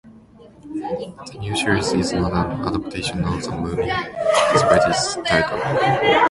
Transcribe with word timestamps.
The 0.73 1.37
new 1.37 1.55
series 1.55 1.93
is 1.93 2.11
not 2.11 2.33
an 2.33 2.65
adaptation 2.67 3.23
of 3.23 3.39
the 3.43 3.51
movie, 3.51 3.85
despite 3.85 4.89
its 4.89 5.13
title. 5.17 5.59